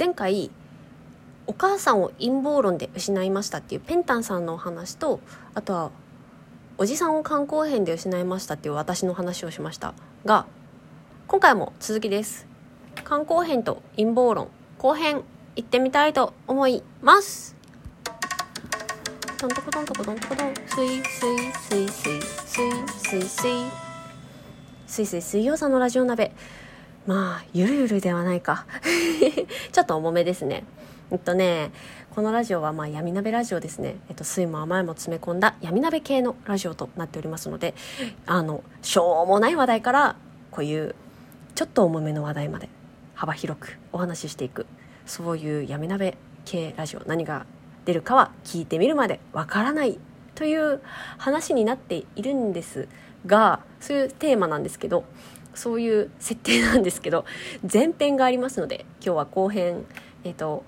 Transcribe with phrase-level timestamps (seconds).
[0.00, 0.50] 前回
[1.46, 5.20] お母さんを陰謀論で失いましたっていうペンタンさんのお話と
[5.52, 5.90] あとは
[6.78, 9.92] おじさんを肝硬変で失いましたっていう私の話をしました
[10.24, 10.46] が
[11.26, 12.46] 今回も続きです。
[13.06, 15.22] 肝硬変と陰謀論後編
[15.54, 17.54] 行ってみたいと思います。
[19.36, 20.54] トントコトントコトントコトン。
[20.66, 22.70] スイスイスイスイスイ
[23.02, 23.70] スイスイ
[24.86, 26.32] スイスイ水曜さんのラジオ鍋
[27.06, 28.66] まあゆるゆるではないか。
[29.72, 30.64] ちょっと重めですね。
[31.10, 31.72] えっとね
[32.14, 37.74] このラジオはまあ闇鍋ラジオですね、えっと、酸いも甘いも詰め込んだ闇鍋系のラジオとなっておりますので
[38.26, 40.16] あのしょうもない話題から
[40.50, 40.94] こういう
[41.54, 42.68] ちょっと重めの話題まで
[43.14, 44.66] 幅広くお話ししていく
[45.04, 47.46] そういう闇鍋系ラジオ何が
[47.84, 49.98] 出るかは聞いてみるまでわからない
[50.34, 50.80] という
[51.18, 52.88] 話になっているんです
[53.26, 55.04] がそういうテーマなんですけど
[55.60, 57.26] そういう設定なんですけど
[57.70, 59.84] 前編がありますので今日は後編
[60.24, 60.64] えっ、と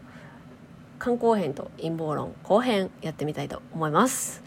[1.00, 4.42] 肝硬変と陰謀論後編やってみたいと思います。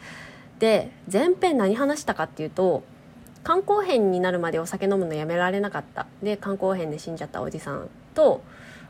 [0.60, 2.84] で前編何話したかっていうと
[3.44, 6.06] 肝硬変になるまでお酒飲むのやめられなかった。
[6.22, 8.44] で肝硬変で死んじゃったおじさんと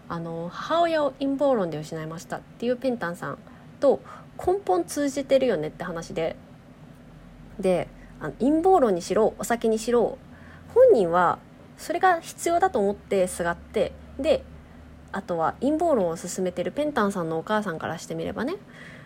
[0.10, 3.38] あの母親を陰謀論で失いましたっていうペンタンさん
[3.80, 4.02] と
[4.46, 6.36] 根本通じてるよねって話で
[7.60, 7.88] で
[8.20, 10.18] あの陰謀論にしろお酒にしろ
[10.76, 11.40] 本人は
[11.78, 14.44] それが必要だと思ってすがってで
[15.12, 18.56] あとは陰謀論を進めてるペンタンさんのお母さんからしてみればね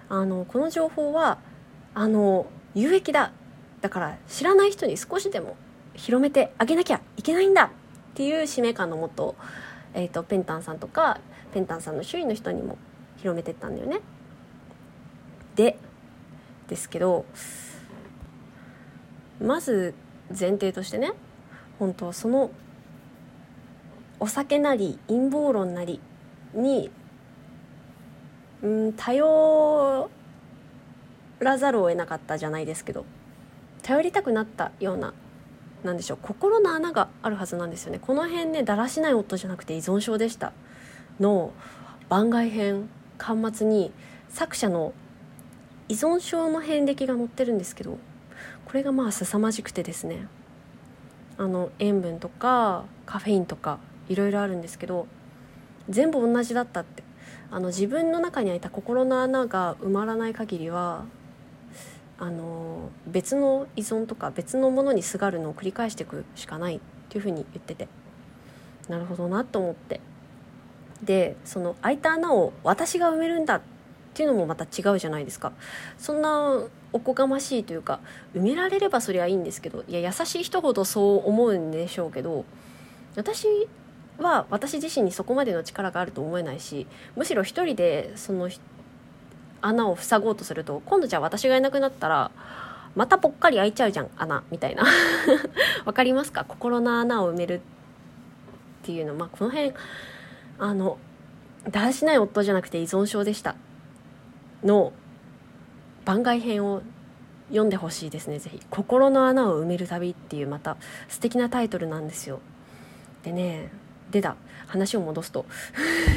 [0.10, 1.38] あのこの情報は
[1.94, 3.32] あの有益だ
[3.82, 5.56] だから知らない人に少しでも
[5.94, 7.70] 広めてあげなきゃいけないんだっ
[8.16, 9.36] ていう使命感のもと,、
[9.94, 11.20] えーと、ペンタンさんとか
[11.54, 12.78] ペンタンさんの周囲の人にも
[13.18, 14.00] 広めてったんだよね。
[15.56, 15.78] で
[16.68, 17.26] ですけど
[19.42, 19.94] まず
[20.30, 21.14] 前提としてね
[21.80, 22.52] 本当その
[24.20, 26.02] お酒なり陰謀論なり
[26.54, 26.92] に、
[28.62, 30.10] うん、頼
[31.40, 33.06] らざるを得なかったじゃないですけど
[33.82, 35.14] 頼りたくなったような
[35.84, 38.00] なんでしょう心の穴があるはずなんですよね。
[38.00, 40.52] この辺ねだらしない夫じゃなくて依存症でした。
[41.22, 41.54] の
[42.10, 43.94] 番外編巻末に
[44.28, 44.94] 作者の
[45.88, 47.98] 依存症の遍歴が載ってるんですけど
[48.66, 50.28] これがまあ凄まじくてですね
[51.40, 53.80] あの塩分とかカフェインとか
[54.10, 55.08] いろいろあるんですけど
[55.90, 57.04] 全部同じだったって。
[57.52, 61.06] あの自分の中に開いた心の穴が埋まらない限りは
[62.20, 66.80] あの別の依存とか別のものにすがるのを繰り返していくしかないっ
[67.10, 67.88] ていうふうに言ってて。
[68.88, 70.02] なるほどなと思って。
[71.04, 73.62] でその開いた穴を私が埋めるんだっ
[74.20, 75.54] ていうのもまた違うじゃないですか。
[75.98, 76.60] そんな
[76.92, 78.02] おこがましいというか
[78.36, 82.44] 埋められればそれはいいんですけどいや優しい人ほどそう思うんでしょうけど
[83.16, 83.48] 私
[84.18, 86.86] は私自身にそこまでの力があると思えないし
[87.16, 88.50] むしろ一人でその
[89.62, 92.32] 穴を塞ごうとすると今度じゃあ私がいなくなったら
[92.96, 94.84] またぽっかり開いちゃうじゃん穴みたいな。
[95.86, 96.44] わかりますか？
[96.44, 97.60] 心の穴を埋めるっ
[98.84, 99.14] ていうの。
[99.14, 99.74] まあこの辺
[100.58, 100.98] あの
[101.70, 103.56] だらしない夫じゃなくて依存症でした。
[104.64, 104.94] の
[106.06, 106.82] 番外編を
[107.50, 110.78] 読んでほしいですねぜひ「心の穴を埋める旅」っていうまた
[111.08, 112.40] 素敵なタイトルなんですよ。
[113.24, 113.72] でね
[114.12, 114.36] 出た。
[114.68, 115.46] 話を戻すと。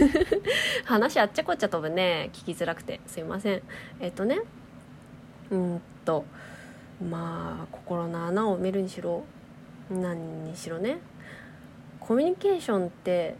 [0.84, 2.31] 話あっちゃこっちゃ飛ぶね。
[2.32, 3.00] 聞きづらくて。
[3.06, 3.62] すいません。
[4.00, 4.41] えっとね。
[5.50, 6.25] うんと。
[7.10, 9.25] まあ心の穴を埋めるにしろ。
[9.91, 10.98] 何にしろね。
[12.00, 13.36] コミュニケーションって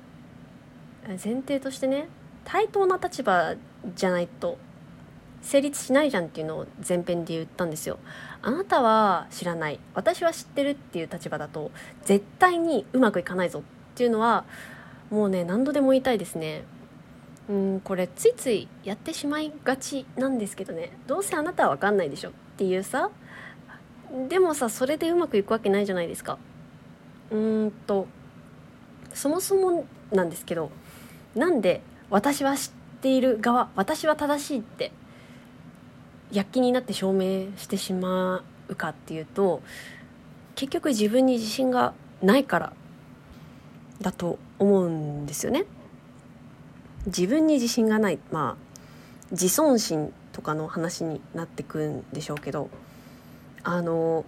[1.08, 2.08] 前提としてね
[2.44, 3.54] 対等な立場
[3.96, 4.56] じゃないと
[5.42, 7.98] 成立しないじゃんっていうのを前編で言ったんですよ。
[8.41, 9.78] あなたは知らない。
[9.94, 11.70] 私は知ってるっていう立場だと
[12.04, 13.62] 絶対にうまくいかないぞっ
[13.94, 14.44] ていうのは
[15.10, 16.64] もうね何度でも言いたいですね。
[17.48, 20.97] うんこれついついやってしまいがちなんですけどね。
[21.06, 23.10] どうせあなたは分かんないでしょっていうさ
[24.28, 26.38] でもさそれでうまくいくわけないじゃないですか。
[27.30, 28.06] うーんと
[29.12, 30.70] そもそもなんですけど
[31.34, 34.92] なんで私は知っている側私は正しいって
[36.32, 39.62] 躍起になって証明してしまうかっていうと
[40.54, 42.72] 結局自分に自信がないから
[44.00, 45.64] だと思うんですよね。
[47.06, 48.72] 自分に自信がないまあ
[49.32, 52.70] 自尊心とかの話になってくんでしょうけど
[53.64, 54.24] あの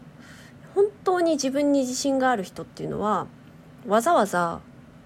[0.74, 3.26] 本当に自分に自信がある人っていうのは
[3.86, 4.60] わざわざ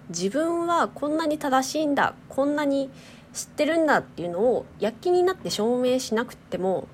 [0.08, 2.90] 自分はこんなに正しいんだこんなに
[3.32, 6.88] 知ってるんだっていうのを躍起になって証明しなくても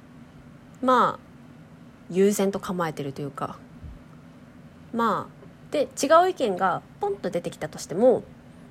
[0.82, 1.24] まあ
[2.10, 3.58] 悠然と構えてるというか。
[4.94, 8.22] まあで違う意見がポンと出てきたとしても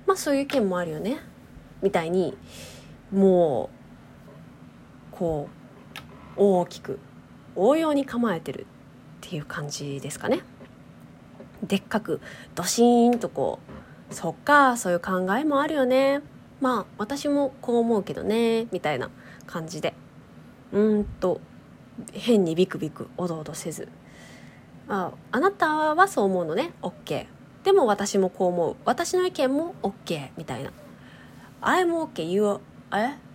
[0.07, 1.19] まあそういう意見もあるよね。
[1.81, 2.37] みたいに
[3.11, 3.69] も
[5.11, 5.49] うこ
[6.37, 6.99] う大きく
[7.57, 8.65] 応用に構えてるっ
[9.21, 10.41] ていう感じですかね。
[11.61, 12.21] でっかく
[12.55, 13.59] ドシーンとこ
[14.09, 16.21] うそっかそういう考えもあるよね。
[16.63, 19.09] まあ私もこう思うけどねみたいな
[19.45, 19.93] 感じで。
[20.71, 21.41] うんと
[22.13, 23.89] 変にビクビクおどおどせず。
[24.87, 27.27] ああなたはそう思うのね？OK
[27.65, 28.75] でも私もこう思う。
[28.85, 30.71] 私の意見も OK みたいな。
[31.61, 32.59] I'm OK you are。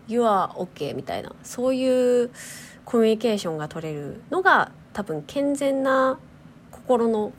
[0.09, 1.35] you are ok みたいな。
[1.43, 2.31] そういう
[2.87, 6.19] コミュニケーションが取れるのが多分健全な
[6.71, 7.33] 心の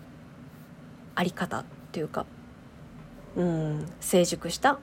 [1.15, 2.27] あり方っていうか
[3.35, 4.79] うん成熟した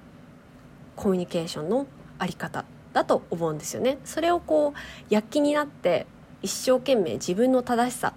[0.96, 1.86] コミュニケーションの
[2.18, 3.98] あり方だと思うんですよね。
[4.04, 4.74] それをこう
[5.10, 6.06] 躍起になって
[6.42, 8.14] 一生懸命自分の正しさ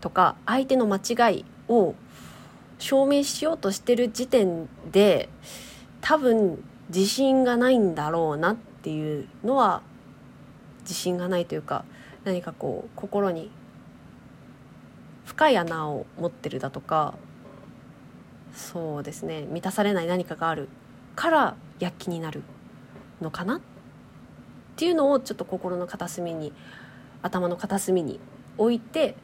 [0.00, 1.94] とか相手の間違いを
[2.78, 5.28] 証明しようとしてる時点で
[6.00, 9.82] 多分自信がないんだろうなっていうのは
[10.80, 11.84] 自信がないというか
[12.24, 13.50] 何かこう心に
[15.24, 17.14] 深い穴を持ってるだとか
[18.54, 20.68] そうですね満たされない何かがある
[21.14, 22.42] から躍起になる
[23.20, 23.60] のかなっ
[24.76, 26.52] ていうのをちょっと心の片隅に
[27.22, 28.20] 頭の片隅に
[28.56, 29.16] 置いて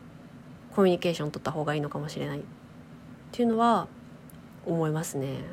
[0.75, 2.43] コミュニケーション取った方がいいのかもしれないっ
[3.33, 3.87] ていうのは
[4.67, 5.45] 思いますね。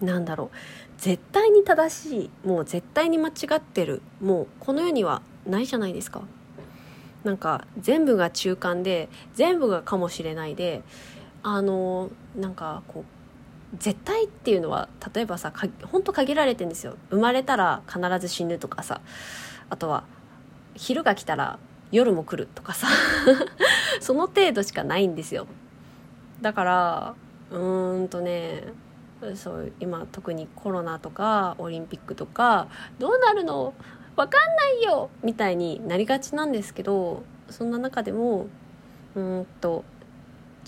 [0.00, 0.56] なんだろう
[0.98, 6.22] 絶対に正しいもう絶対に間違ってるもうこの世にはないじゃないですか。
[7.24, 10.82] なんか全部が中間で全部がかもしれないで
[11.42, 13.19] あのなんかこう
[13.78, 15.52] 絶対っていうのは例えばさ
[15.90, 16.96] 本当限られてんですよ。
[17.10, 19.00] 生まれたら必ず死ぬとかさ。
[19.68, 20.04] あとは
[20.74, 21.58] 昼が来たら
[21.92, 22.88] 夜も来るとかさ。
[24.00, 25.46] その程度しかないんですよ。
[26.40, 27.14] だから
[27.50, 28.64] うーんとね
[29.34, 32.68] そう今特にコロナとかオリンピックとか
[32.98, 33.74] どうなるの？
[34.16, 35.10] 分かんないよ！
[35.22, 38.46] みたいになりがちなんですけどそんな中でも
[39.14, 39.84] うんと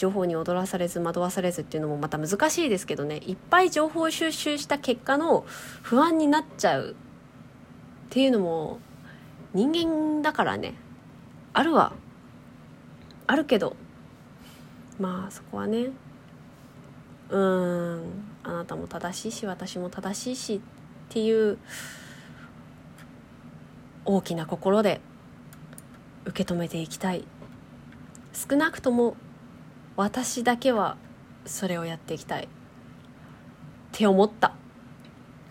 [0.03, 3.19] 情報に踊らされず惑わされずっていうのもまた難しいですけどね。
[3.19, 5.45] いっぱい情報収集した結果の
[5.83, 6.95] 不安になっちゃうっ
[8.11, 8.81] ていうのも
[9.55, 10.75] 人間だからね。
[11.53, 11.93] あるは
[13.29, 13.77] あるけど。
[14.99, 15.91] まあそこはね。
[17.31, 18.25] うん。
[18.43, 20.61] あなたも正しいし私も正しいしっ
[21.11, 21.59] ていう
[24.05, 25.01] 大きな心で
[26.25, 27.25] 受け止めていきたい。
[28.33, 29.15] 少なくとも
[29.97, 30.97] 私だけは
[31.45, 32.45] それをやっていきたい。
[32.45, 32.49] っ
[33.93, 34.55] て思った。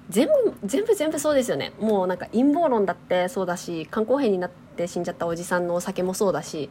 [0.09, 0.33] 全部
[0.65, 1.71] 全部全部そうですよね。
[1.79, 6.69] もうなんか陰謀論だってそうだし肝硬変になって死んじゃったおじさんのお酒もそうだし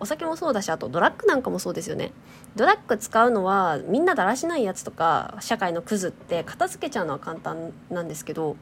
[0.00, 2.12] お酒もそうだしあとドラッグなんかもそうですよね。
[2.56, 8.56] ドラッグ使うのはみんなだらしないやつとか社会のクズって片付けちゃうのは簡単なんですけど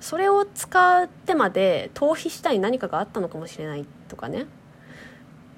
[0.00, 4.46] それを使ってまで逃避したい何かがあったのかもしれないとかね。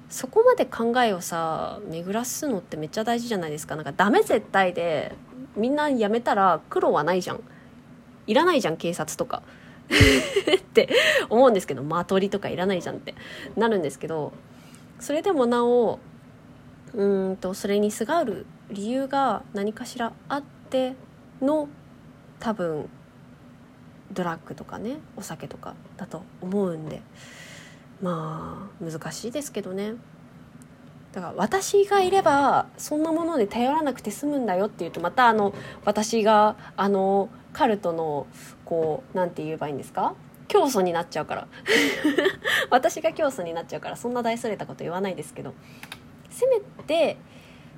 [0.09, 3.75] そこまで考えをさ巡らすのってめっちゃ大事じゃないですか。
[3.75, 5.13] なんかダメ絶対で
[5.55, 7.41] みんなやめたら苦労はないじゃん。
[8.25, 9.43] いらないじゃん警察とか。
[9.87, 10.89] って
[11.29, 13.15] 思うんですけど間取りとかいらないじゃんって。
[13.55, 14.31] なるんですけど
[14.99, 15.99] それでもなお
[16.93, 20.95] うんとそれにすがる理由が何かしらあって
[21.41, 21.67] の
[22.39, 22.89] 多分
[24.11, 27.01] ドラッグとかねお酒とかだと思うんで。
[28.01, 29.93] まあ難しいですけどね。
[31.13, 38.27] だから私がいればそんなもので頼らなくて済むんだよっていうとまたあの私があのカルトの
[38.65, 40.13] こうなんて言えばいいんですか？
[40.47, 41.47] 教祖になっちゃうから。
[42.69, 45.53] 私が教祖になっちゃうからそんな大それたこと言わないですけど。
[46.29, 47.17] せめて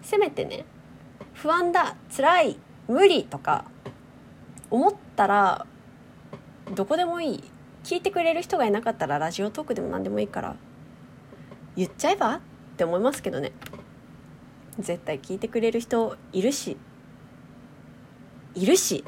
[0.01, 0.65] せめてね
[1.33, 2.59] 不安だ辛い
[2.89, 3.63] 無理とか
[4.69, 5.65] 思ったら
[6.75, 7.43] どこでもいい。
[7.83, 10.55] 聞いてくれる人がいなかったらラジオトークでも何でもいいから
[11.75, 12.35] 言っちゃえば？
[12.35, 12.39] っ
[12.77, 13.51] て思いますけどね。
[14.79, 16.77] 絶対聞いてくれる人いるし。
[18.55, 19.03] いるし。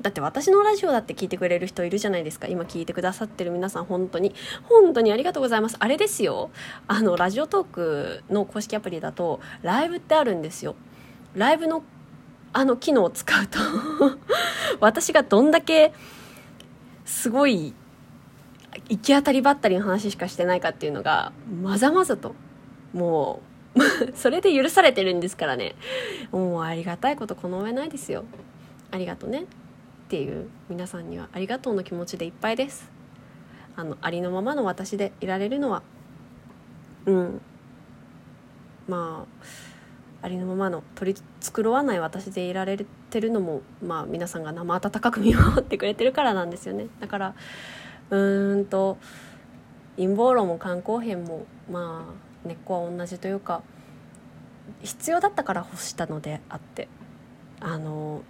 [0.00, 2.46] だって私のラジオだって聞いてくれる人いるじゃないですか。
[2.48, 4.34] 今聞いてくださってる皆さん本当に。
[4.64, 5.76] 本当にありがとうございます。
[5.78, 6.50] あれですよ。
[6.86, 10.76] あのラジオトークの公式アプリだとライブってあるんですよ。
[11.34, 11.82] ライブの
[12.52, 13.58] あの機能を使うと。
[14.80, 15.92] 私がどんだけ
[17.04, 17.74] すごい
[18.88, 22.34] 行き当たりばったりの話しかしてないかっていうのがまざまざと。
[22.92, 23.40] も
[23.74, 23.80] う
[24.14, 25.74] それで許されてるんですからね。
[26.30, 28.24] もうありがたいことこの上ないですよ。
[28.90, 29.42] ありがとね。
[29.42, 29.44] っ
[30.08, 32.90] ていう皆さんにはありがとうの気持ちでいっぱいです。
[33.76, 35.82] あのありのままの私でいられるのは。
[37.06, 37.40] うん。
[38.86, 46.86] まあありのままの取り繕わない私でいられてるのもまあ皆さんが生温かく見守ってくれてるからなんですよね。
[47.00, 47.34] だから
[48.14, 48.96] うーんと
[49.96, 52.06] 陰謀論も肝硬変もま
[52.44, 53.62] あ根っこは同じというか
[54.82, 56.88] 必要だったから欲したのであって
[57.60, 58.22] あの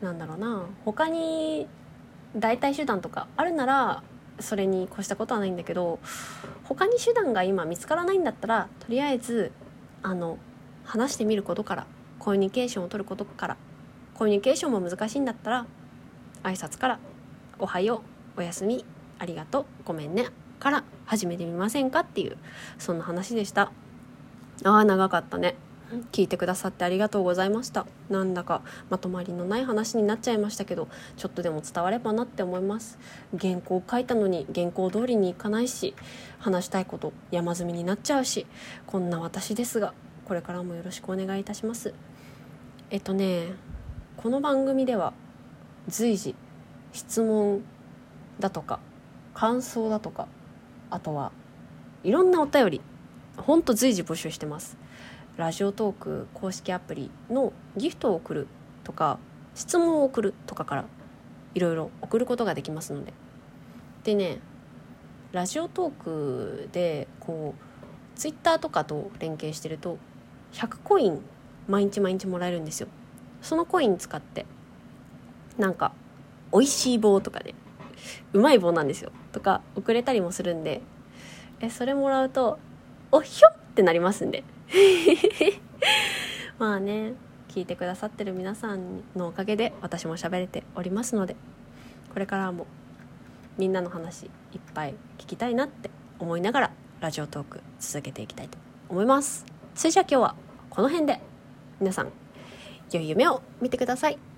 [0.00, 1.66] なんだろうな他に
[2.36, 4.02] 代替手段とかあるなら
[4.38, 5.98] それに越したことはないんだけど
[6.64, 9.50] 他に手段が今見つからないんだったらとりあえず
[10.02, 10.38] あの
[10.84, 11.86] 話してみることから
[12.18, 13.56] コミュニケーションを取ることから
[14.14, 15.66] コミュニケーションも難しいんだったら
[16.44, 16.98] 挨拶から
[17.58, 18.00] 「おはよう」
[18.36, 18.84] 「おやすみ」
[19.18, 20.26] 「ありがとう」「ごめんね」
[20.58, 22.36] から始めてみませんかっていう
[22.78, 23.72] そんな話でした。
[24.64, 25.56] ああ長かったね。
[26.10, 27.86] 聞いてくださってありがとうございました。
[28.08, 32.98] なんだかまとまりのない話になっちゃいましたけどちょっとでも伝わればなって思います。
[33.38, 35.94] 原稿書いたのに原稿通りにいかないし
[36.38, 38.46] 話したいこと山積みになっちゃうし
[38.86, 39.92] こんな私ですが
[40.24, 41.92] これからもよろしくお願いいたします。
[42.90, 43.48] えっとね
[44.16, 45.12] この番組では
[45.88, 46.34] 随時
[46.92, 47.62] 質問
[48.38, 48.80] だとか
[49.34, 50.28] 感想だとか
[50.90, 51.32] あとは
[52.04, 52.80] いろんなお便り
[53.36, 54.76] ほんと随時募集してます。
[55.36, 58.46] ラジオトーク公式アプリのギフトを送る
[58.84, 59.18] とか
[59.54, 60.84] 質問を送るとかから
[61.54, 63.14] いろいろ送ることができますので。
[64.04, 64.40] でね
[65.32, 69.96] ラジオトークでこうツイッターとかと連携してると
[70.52, 71.22] 100コイン
[71.66, 72.88] 毎日毎日もらえるんですよ。
[73.40, 74.44] そのコイン使って
[75.56, 75.92] なんか
[76.52, 77.54] 美味しい棒とかね
[78.32, 79.10] うまい棒なんですよ。
[79.32, 80.82] とか送れたりもするんで。
[81.60, 82.58] えそれもらうと
[83.12, 84.42] おひょってなりますんで。
[86.58, 87.14] まあね
[87.48, 91.36] 聞いてくださってる皆さんのおかげで私も喋れておりますので
[92.12, 92.66] これからも
[93.58, 94.30] みんなの話いっ
[94.72, 99.44] ぱい聞きたいなって思いながらラジオトーク続けていきたいと思います。
[99.74, 100.34] それじゃあ今日は
[100.70, 101.20] この辺で
[101.80, 102.12] 皆さん
[102.90, 104.31] 良い夢を見てください。